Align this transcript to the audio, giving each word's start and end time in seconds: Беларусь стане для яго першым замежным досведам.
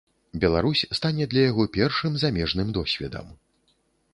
Беларусь 0.43 0.81
стане 0.99 1.27
для 1.33 1.43
яго 1.51 1.63
першым 1.77 2.17
замежным 2.25 2.67
досведам. 2.79 3.25